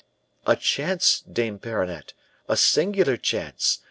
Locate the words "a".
0.47-0.55, 2.49-2.57